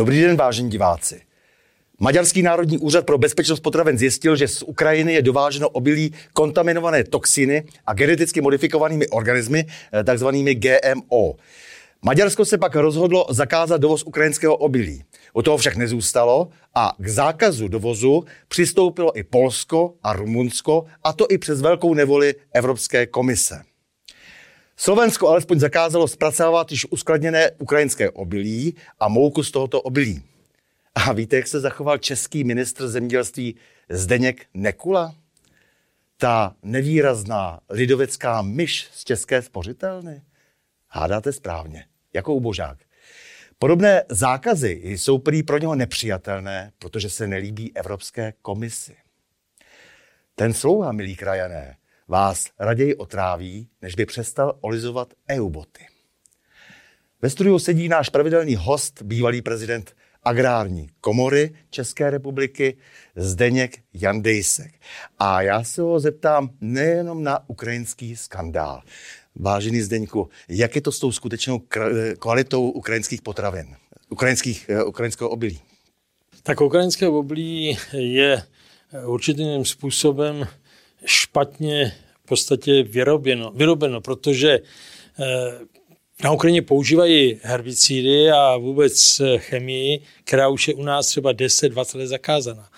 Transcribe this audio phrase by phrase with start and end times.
[0.00, 1.20] Dobrý den, vážení diváci.
[1.98, 7.64] Maďarský národní úřad pro bezpečnost potravin zjistil, že z Ukrajiny je dováženo obilí kontaminované toxiny
[7.86, 11.34] a geneticky modifikovanými organismy, eh, takzvanými GMO.
[12.02, 15.04] Maďarsko se pak rozhodlo zakázat dovoz ukrajinského obilí.
[15.34, 21.26] U toho však nezůstalo a k zákazu dovozu přistoupilo i Polsko a Rumunsko, a to
[21.30, 23.69] i přes velkou nevoli Evropské komise.
[24.82, 30.22] Slovensko alespoň zakázalo zpracovávat již uskladněné ukrajinské obilí a mouku z tohoto obilí.
[30.94, 33.56] A víte, jak se zachoval český ministr zemědělství
[33.88, 35.14] Zdeněk Nekula?
[36.16, 40.22] Ta nevýrazná lidovecká myš z české spořitelny?
[40.88, 42.78] Hádáte správně, jako ubožák.
[43.58, 48.96] Podobné zákazy jsou prý pro něho nepřijatelné, protože se nelíbí Evropské komisi.
[50.34, 51.76] Ten slouha, milí krajané,
[52.10, 55.86] vás raději otráví, než by přestal olizovat EU-boty.
[57.22, 62.76] Ve studiu sedí náš pravidelný host, bývalý prezident agrární komory České republiky
[63.16, 64.74] Zdeněk Jandejsek.
[65.18, 68.82] A já se ho zeptám nejenom na ukrajinský skandál.
[69.34, 71.62] Vážený Zdeňku, jak je to s tou skutečnou
[72.18, 73.76] kvalitou ukrajinských potravin,
[74.08, 75.60] ukrajinských, eh, ukrajinského obilí?
[76.42, 78.42] Tak ukrajinské obilí je
[79.04, 80.46] určitým způsobem
[81.04, 81.92] špatně
[82.24, 84.58] v podstatě vyrobeno, vyrobeno protože
[85.18, 85.58] eh,
[86.24, 92.06] na Ukrajině používají herbicidy a vůbec chemii, která už je u nás třeba 10-20 let
[92.06, 92.68] zakázaná.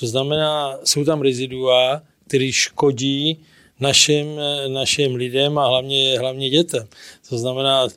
[0.00, 3.44] To znamená, jsou tam rezidua, které škodí
[3.80, 4.26] našim,
[4.68, 6.88] našim lidem a hlavně, hlavně dětem.
[7.28, 7.88] To znamená,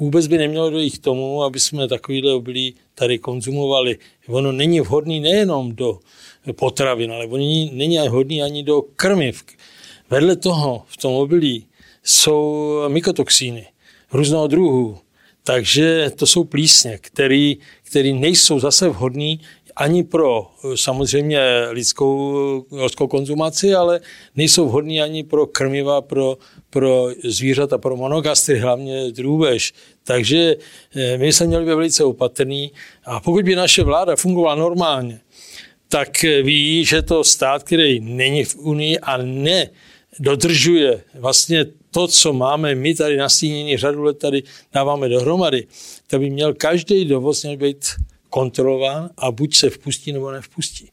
[0.00, 3.98] vůbec by nemělo dojít k tomu, aby jsme takovýhle obilí tady konzumovali.
[4.28, 6.00] Ono není vhodný nejenom do
[6.52, 9.44] potravin, ale ono není, není vhodný ani do krmiv.
[10.10, 11.66] Vedle toho v tom obilí
[12.04, 13.66] jsou mykotoxíny
[14.12, 14.98] různého druhu.
[15.44, 19.36] Takže to jsou plísně, které který nejsou zase vhodné
[19.76, 24.00] ani pro samozřejmě lidskou, lidskou konzumaci, ale
[24.36, 26.38] nejsou vhodné ani pro krmiva, pro,
[26.70, 29.72] pro zvířata, pro monogastry, hlavně drůbež.
[30.04, 30.56] Takže
[30.96, 32.72] eh, my jsme měli být velice opatrní
[33.04, 35.20] a pokud by naše vláda fungovala normálně,
[35.88, 39.70] tak ví, že to stát, který není v Unii a ne
[40.18, 44.42] dodržuje vlastně to, co máme my tady nastínění, řadu let tady
[44.72, 45.66] dáváme dohromady,
[46.06, 47.84] tak by měl každý dovoz měl být
[48.36, 50.90] kontrolován a buď se vpustí nebo nevpustí.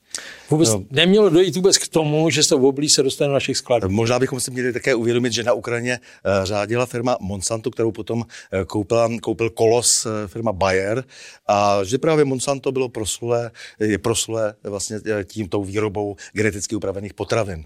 [0.49, 0.83] Vůbec no.
[0.91, 3.89] nemělo dojít vůbec k tomu, že se v oblí se dostane do našich skladů.
[3.89, 8.19] Možná bychom si měli také uvědomit, že na Ukrajině uh, řádila firma Monsanto, kterou potom
[8.19, 8.25] uh,
[8.63, 11.03] koupila, koupil kolos uh, firma Bayer
[11.47, 17.65] a že právě Monsanto bylo proslulé, je proslulé vlastně tím tou výrobou geneticky upravených potravin.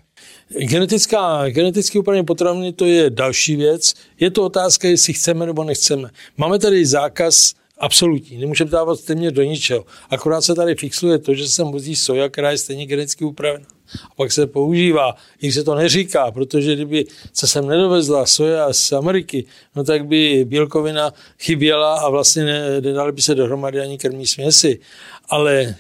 [0.50, 3.94] Genetická, geneticky upravené potraviny to je další věc.
[4.20, 6.10] Je to otázka, jestli chceme nebo nechceme.
[6.38, 8.38] Máme tady zákaz absolutní.
[8.38, 9.86] Nemůžeme dávat téměř do ničeho.
[10.10, 13.66] Akorát se tady fixuje to, že se vozí soja, která je stejně geneticky upravena.
[14.12, 18.74] A pak se používá, i když se to neříká, protože kdyby se sem nedovezla soja
[18.74, 19.46] z Ameriky,
[19.76, 22.44] no tak by bílkovina chyběla a vlastně
[22.82, 24.80] nedali by se dohromady ani krmí směsi.
[25.30, 25.76] Ale e,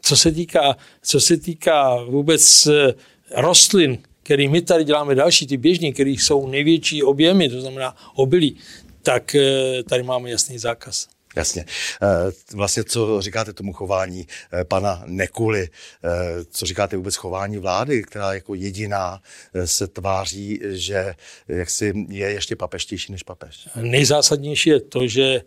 [0.00, 2.94] co se týká, co se týká vůbec e,
[3.34, 8.56] rostlin, který my tady děláme další, ty běžní, kterých jsou největší objemy, to znamená obilí,
[9.02, 11.15] tak e, tady máme jasný zákaz.
[11.36, 11.64] Jasně.
[12.02, 15.68] Eh, vlastně, co říkáte tomu chování eh, pana Nekuly,
[16.04, 19.22] eh, co říkáte vůbec chování vlády, která jako jediná
[19.64, 21.14] se tváří, že
[21.48, 23.68] jaksi je ještě papeštější než papež?
[23.76, 25.40] Nejzásadnější je to, že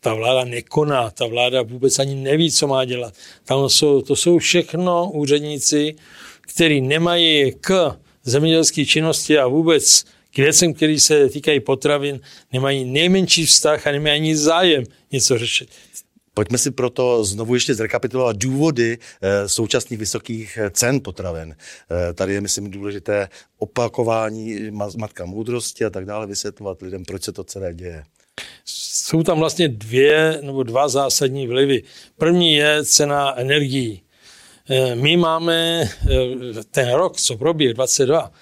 [0.00, 3.14] ta vláda nekoná, ta vláda vůbec ani neví, co má dělat.
[3.44, 5.94] Tam jsou, to jsou všechno úředníci,
[6.40, 10.04] kteří nemají k zemědělské činnosti a vůbec
[10.34, 12.20] k věcem, které se týkají potravin,
[12.52, 15.68] nemají nejmenší vztah a nemají ani zájem něco řešit.
[16.34, 21.56] Pojďme si proto znovu ještě zrekapitulovat důvody e, současných vysokých eh, cen potravin.
[22.10, 27.32] E, tady je, myslím, důležité opakování matka moudrosti a tak dále, vysvětlovat lidem, proč se
[27.32, 28.04] to celé děje.
[28.64, 31.82] Jsou tam vlastně dvě nebo dva zásadní vlivy.
[32.18, 34.02] První je cena energií.
[34.94, 35.88] My máme
[36.70, 38.32] ten rok, co proběh, 22,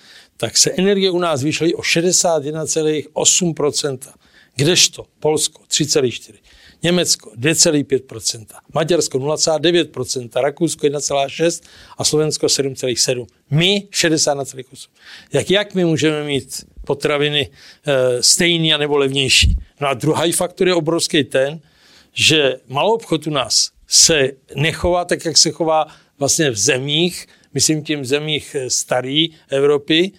[0.41, 3.99] tak se energie u nás zvýšily o 61,8%.
[4.57, 6.35] Kdežto Polsko 3,4%,
[6.83, 11.63] Německo 2,5%, Maďarsko 0,9%, Rakousko 1,6%
[11.99, 13.27] a Slovensko 7,7%.
[13.51, 14.89] My 61,8%.
[15.33, 17.51] Jak, jak my můžeme mít potraviny
[17.87, 19.57] e, stejný a nebo levnější?
[19.81, 21.61] No a druhý faktor je obrovský ten,
[22.13, 25.87] že malou obchod u nás se nechová tak, jak se chová
[26.19, 30.13] vlastně v zemích, myslím tím v zemích eh, staré Evropy,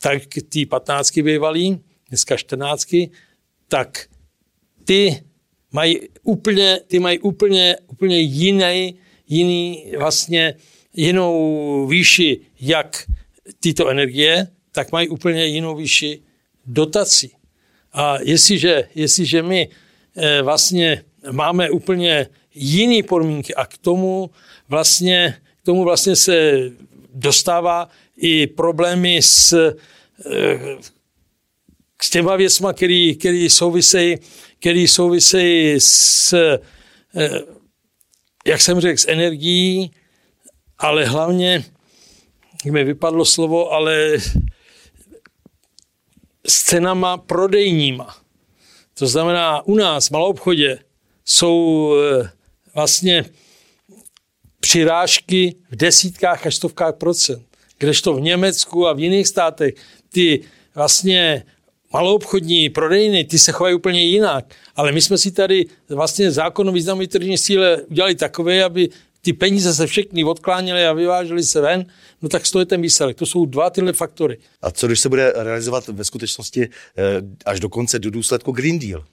[0.00, 3.10] tak ty patnáctky bývalý, dneska čtrnáctky,
[3.68, 4.08] tak
[4.84, 5.22] ty
[5.72, 10.54] mají úplně, ty mají úplně, úplně jiný, jiný vlastně
[10.94, 13.04] jinou výši, jak
[13.60, 16.22] tyto energie, tak mají úplně jinou výši
[16.66, 17.30] dotací.
[17.92, 19.68] A jestliže, jestliže my
[20.16, 24.30] eh, vlastně máme úplně jiné podmínky a k tomu
[24.68, 25.34] vlastně,
[25.66, 26.52] tomu vlastně se
[27.14, 30.58] dostává i problémy s, eh,
[32.02, 34.16] s těma věcma, který, který souvisejí,
[34.60, 36.58] který souvisejí s, eh,
[38.46, 39.90] jak jsem řekl, s energií,
[40.78, 41.64] ale hlavně,
[42.64, 44.16] mi vypadlo slovo, ale
[46.48, 48.16] s cenama prodejníma.
[48.98, 50.78] To znamená, u nás v malou obchodě
[51.24, 52.30] jsou eh,
[52.74, 53.24] vlastně
[54.66, 57.42] přirážky v desítkách až stovkách procent.
[57.78, 59.74] Kdežto v Německu a v jiných státech
[60.12, 60.40] ty
[60.74, 61.44] vlastně
[61.92, 64.44] maloobchodní prodejny, ty se chovají úplně jinak.
[64.76, 68.88] Ale my jsme si tady vlastně zákon o významové tržní síle udělali takové, aby
[69.22, 71.86] ty peníze se všechny odkláněly a vyvážely se ven,
[72.22, 73.16] no tak to je ten výsledek.
[73.16, 74.38] To jsou dva tyhle faktory.
[74.62, 77.02] A co když se bude realizovat ve skutečnosti eh,
[77.44, 79.04] až do konce do důsledku Green Deal?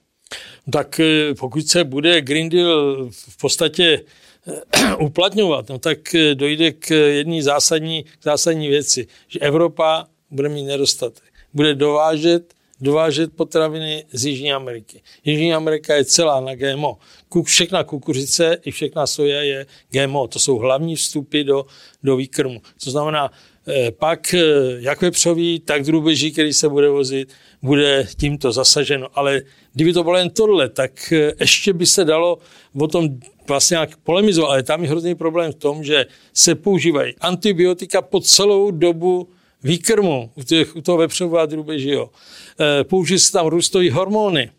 [0.71, 4.01] Tak eh, pokud se bude Green Deal v podstatě
[5.00, 6.00] uplatňovat, no tak
[6.34, 11.24] dojde k jedné zásadní, zásadní věci, že Evropa bude mít nedostatek.
[11.54, 12.54] Bude dovážet
[12.84, 15.01] dovážet potraviny z Jižní Ameriky.
[15.25, 16.98] Jižní Amerika je celá na GMO.
[17.44, 20.28] Všechna kukuřice i všechna soja je GMO.
[20.28, 21.66] To jsou hlavní vstupy do,
[22.04, 22.62] do výkrmu.
[22.84, 23.31] To znamená,
[23.68, 24.40] eh, pak eh,
[24.80, 29.07] jak vepřový, tak drůbeží, který se bude vozit, bude tímto zasaženo.
[29.13, 29.42] Ale
[29.74, 32.40] kdyby to bylo jen tohle, tak eh, ještě by se dalo
[32.80, 33.10] o tom
[33.48, 38.19] vlastně nějak polemizovat, ale tam je hrozný problém v tom, že se používají antibiotika po
[38.19, 39.30] celou dobu
[39.63, 42.10] výkrmu u, těch, u toho vepřového a drůbežího.
[42.60, 44.51] E, použijí se tam růstové hormony.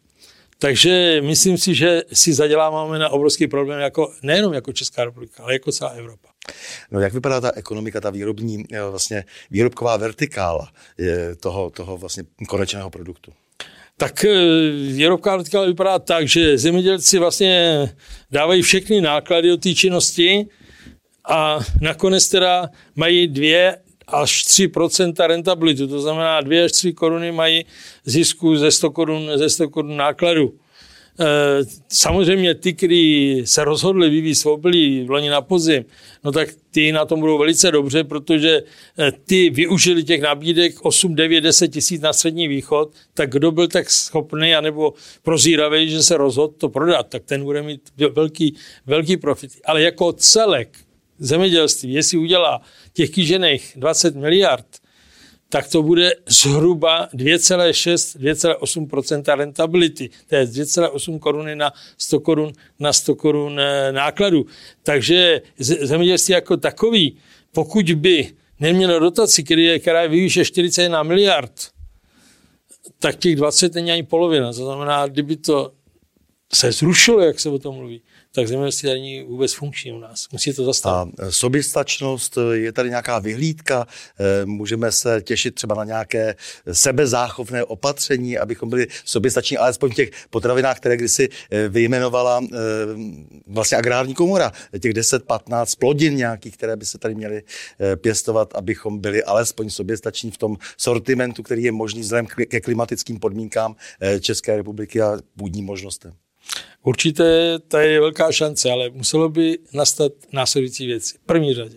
[0.59, 5.53] Takže myslím si, že si zaděláváme na obrovský problém jako, nejenom jako Česká republika, ale
[5.53, 6.34] jako celá Evropa.
[6.91, 10.69] No jak vypadá ta ekonomika, ta výrobní, e, vlastně výrobková vertikála
[11.41, 13.33] toho, toho vlastně konečného produktu?
[13.97, 14.29] Tak e,
[14.93, 17.89] výrobková vertikála vypadá tak, že zemědělci vlastně
[18.31, 20.47] dávají všechny náklady do té činnosti
[21.29, 23.77] a nakonec teda mají dvě
[24.07, 27.67] až 3% rentabilitu, to znamená 2 až 3 koruny mají
[28.05, 30.59] zisku ze 100 korun, ze 100 korun nákladu.
[31.21, 31.25] E,
[31.89, 35.85] samozřejmě ty, kteří se rozhodli vyvíjet obilí v loni na podzim,
[36.25, 38.63] no tak ty na tom budou velice dobře, protože
[38.99, 43.69] e, ty využili těch nabídek 8, 9, 10 tisíc na střední východ, tak kdo byl
[43.69, 47.81] tak schopný anebo prozíravý, že se rozhodl to prodat, tak ten bude mít
[48.13, 48.57] velký,
[48.87, 49.51] velký profit.
[49.65, 50.79] Ale jako celek
[51.19, 52.61] zemědělství, jestli udělá
[52.93, 54.67] těch kýžených 20 miliard,
[55.55, 60.11] tak to bude zhruba 2,6-2,8% rentability.
[60.27, 64.47] To je 2,8 koruny na 100 korun na 100 korun eh, nákladu.
[64.83, 67.17] Takže zemědělství jako takový,
[67.53, 68.31] pokud by
[68.61, 69.43] nemělo dotaci,
[69.79, 71.53] která je výše 41 miliard,
[72.99, 74.53] tak těch 20 není ani polovina.
[74.53, 75.73] To znamená, kdyby to
[76.55, 78.03] se zrušilo, jak se o tom mluví,
[78.35, 80.29] tak zemědělství není vůbec funkční u nás.
[80.33, 81.21] Musí to zastavit.
[81.21, 83.87] A soběstačnost, je tady nějaká vyhlídka,
[84.19, 86.37] eh, můžeme se těšit třeba na nějaké
[86.73, 91.29] sebezáchovné opatření, abychom byli soběstační, alespoň v těch potravinách, které kdysi
[91.69, 92.41] vyjmenovala
[93.47, 97.43] vlastně agrární komora, těch 10-15 plodin nějakých, které by se tady měly
[97.97, 103.77] pěstovat, abychom byli alespoň soběstační v tom sortimentu, který je možný vzhledem ke klimatickým podmínkám
[104.21, 106.24] České republiky a půdním možnostem.
[106.83, 111.17] Určitě to je velká šance, ale muselo by nastat následující věci.
[111.19, 111.77] V první řadě.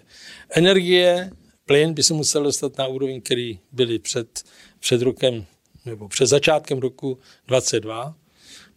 [0.50, 1.32] Energie,
[1.66, 4.44] plyn by se musel dostat na úroveň, který byly před,
[4.80, 5.46] před rokem
[5.86, 8.16] nebo před začátkem roku 2022.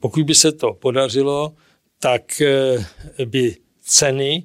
[0.01, 1.55] Pokud by se to podařilo,
[1.99, 2.87] tak eh,
[3.25, 4.45] by ceny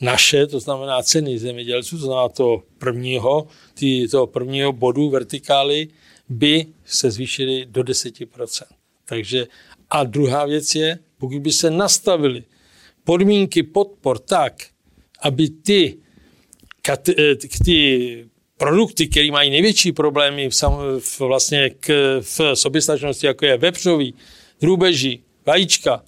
[0.00, 5.88] naše, to znamená ceny zemědělců, to znamená to prvního, tý, toho prvního bodu vertikály,
[6.28, 8.64] by se zvýšily do 10%.
[9.04, 9.46] Takže
[9.90, 12.44] a druhá věc je, pokud by se nastavily
[13.04, 14.66] podmínky podpor tak,
[15.20, 15.98] aby ty,
[16.88, 23.46] eh, ty produkty, které mají největší problémy v, sam, v, vlastně k, v soběstačnosti, jako
[23.46, 24.14] je vepřový,
[24.60, 26.04] drůbeží, vajíčka,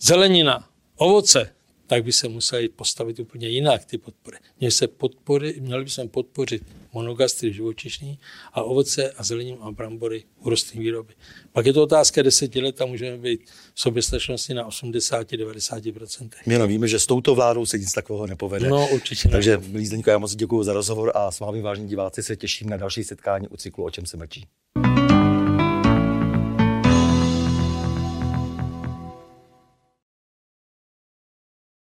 [0.00, 1.55] zelenina, ovoce,
[1.86, 4.36] tak by se museli postavit úplně jinak ty podpory.
[4.60, 6.62] Měli, se podpory, měli by se podpořit
[6.92, 8.18] monogastry živočišní
[8.52, 11.14] a ovoce a zelením a brambory u rostlinné výroby.
[11.52, 13.40] Pak je to otázka deseti let a můžeme být
[13.74, 16.28] v soběstačnosti na 80-90%.
[16.46, 18.68] My víme, že s touto vládou se nic takového nepovede.
[18.68, 22.22] No, určitě Takže, milí Zdeňko, já moc děkuji za rozhovor a s vámi, vážení diváci,
[22.22, 24.46] se těším na další setkání u cyklu O čem se mlčí.